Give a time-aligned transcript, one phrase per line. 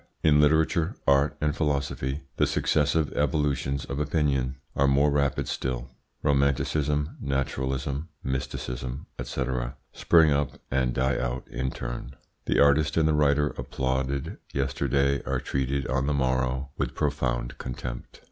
[0.23, 5.91] In literature, art, and philosophy the successive evolutions of opinion are more rapid still.
[6.23, 9.45] Romanticism, naturalism, mysticism, &c.,
[9.93, 12.15] spring up and die out in turn.
[12.45, 18.19] The artist and the writer applauded yesterday are treated on the morrow with profound contempt.